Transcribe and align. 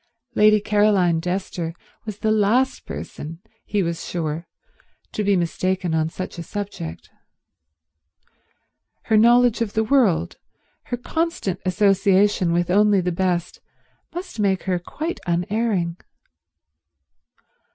Lady 0.33 0.59
Caroline 0.59 1.21
Dester 1.21 1.75
was 2.05 2.17
the 2.17 2.31
last 2.31 2.87
person, 2.87 3.39
he 3.65 3.83
was 3.83 4.03
sure, 4.03 4.47
to 5.11 5.23
be 5.23 5.35
mistaken 5.35 5.93
on 5.93 6.09
such 6.09 6.39
a 6.39 6.43
subject. 6.43 7.11
Her 9.03 9.15
knowledge 9.15 9.61
of 9.61 9.73
the 9.73 9.83
world, 9.83 10.37
her 10.85 10.97
constant 10.97 11.59
association 11.67 12.51
with 12.51 12.71
only 12.71 12.99
the 12.99 13.11
best, 13.11 13.61
must 14.11 14.39
make 14.39 14.63
her 14.63 14.79
quite 14.79 15.19
unerring. 15.27 15.97